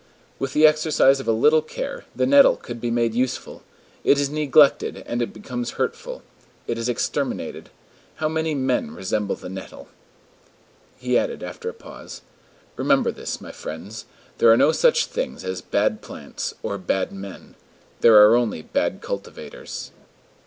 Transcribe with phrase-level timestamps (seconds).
[0.39, 3.61] With the exercise of a little care, the nettle could be made useful;
[4.03, 6.23] it is neglected and it becomes hurtful.
[6.65, 7.69] It is exterminated.
[8.15, 9.89] How many men resemble the nettle!"
[10.97, 12.23] He added, after a pause:
[12.77, 14.05] "Remember this, my friends:
[14.39, 17.53] there are no such things as bad plants or bad men.
[17.99, 19.91] There are only bad cultivators."